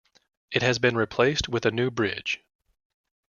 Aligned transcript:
It 0.49 0.63
has 0.63 0.79
been 0.79 0.97
replaced 0.97 1.47
with 1.47 1.63
a 1.63 1.69
new 1.69 1.91
bridge. 1.91 2.41